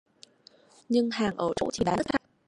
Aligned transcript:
nhưng 0.89 1.09
hàng 1.11 1.37
ở 1.37 1.51
chỗ 1.55 1.69
trình 1.73 1.85
bán 1.85 1.97
rất 1.97 2.05
chạy 2.09 2.21